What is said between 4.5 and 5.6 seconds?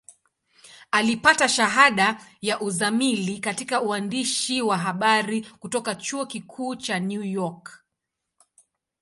wa habari